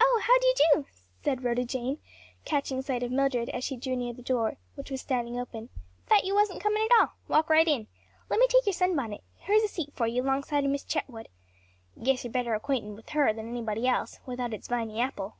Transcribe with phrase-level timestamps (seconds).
[0.00, 0.86] "Oh, how d'ye do?"
[1.24, 1.98] said Rhoda Jane,
[2.44, 5.68] catching sight of Mildred as she drew near the door, which was standing open;
[6.06, 7.14] "thought you wasn't comin' at all.
[7.26, 7.88] Walk right in.
[8.30, 9.24] Let me take your sunbonnet.
[9.38, 11.26] Here's a seat for you 'long side of Miss Chetwood.
[12.00, 15.34] Guess you're better acquainted with her than any body else, without it's Viny Apple.